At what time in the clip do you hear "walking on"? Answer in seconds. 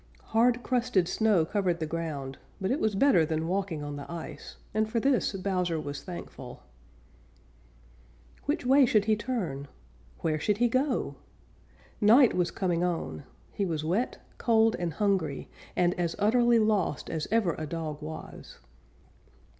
3.47-3.97